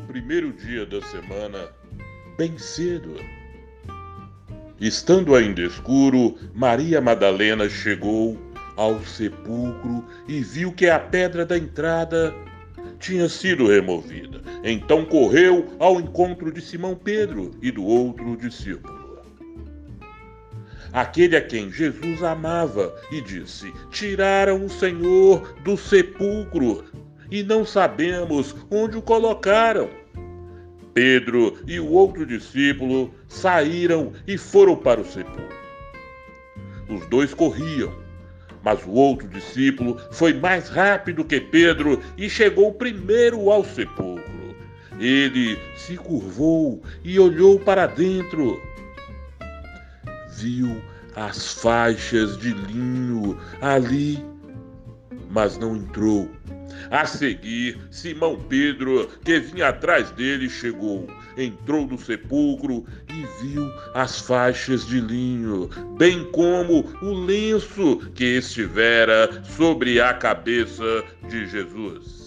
[0.00, 1.68] primeiro dia da semana,
[2.36, 3.14] bem cedo.
[4.80, 8.36] Estando ainda escuro, Maria Madalena chegou
[8.76, 12.34] ao sepulcro e viu que a pedra da entrada
[12.98, 14.42] tinha sido removida.
[14.64, 19.20] Então correu ao encontro de Simão Pedro e do outro discípulo.
[20.92, 26.84] Aquele a quem Jesus amava, e disse: Tiraram o Senhor do sepulcro
[27.30, 29.88] e não sabemos onde o colocaram.
[30.94, 35.56] Pedro e o outro discípulo saíram e foram para o sepulcro.
[36.88, 37.92] Os dois corriam,
[38.62, 44.56] mas o outro discípulo foi mais rápido que Pedro e chegou primeiro ao sepulcro.
[44.98, 48.60] Ele se curvou e olhou para dentro.
[50.38, 50.80] Viu
[51.14, 54.24] as faixas de linho ali,
[55.30, 56.30] mas não entrou.
[56.90, 64.20] A seguir, Simão Pedro, que vinha atrás dele, chegou, entrou no sepulcro e viu as
[64.20, 72.25] faixas de linho, bem como o lenço que estivera sobre a cabeça de Jesus.